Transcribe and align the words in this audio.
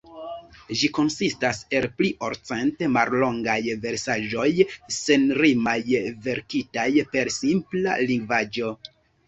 Ĝi 0.77 0.87
konsistas 0.97 1.59
el 1.79 1.85
pli 1.99 2.09
ol 2.29 2.37
cent 2.49 2.81
mallongaj 2.95 3.59
versaĵoj, 3.85 4.47
senrimaj, 4.97 5.77
verkitaj 6.27 6.89
per 7.15 7.33
simpla 7.39 8.03
lingvaĵo. 8.13 8.77